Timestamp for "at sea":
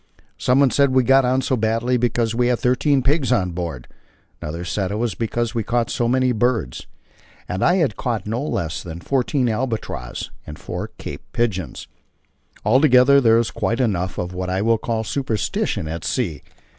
15.87-16.41